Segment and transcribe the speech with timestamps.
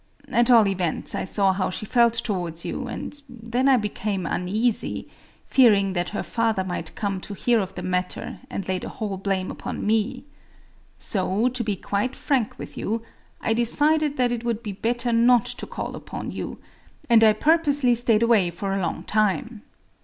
[0.29, 5.93] At all events, I saw how she felt towards you; and then I became uneasy,—fearing
[5.93, 9.51] that her father might come to hear of the matter, and lay the whole blame
[9.51, 10.25] upon me.
[10.97, 15.95] So—to be quite frank with you,—I decided that it would be better not to call
[15.95, 16.57] upon you;
[17.07, 19.61] and I purposely stayed away for a long time.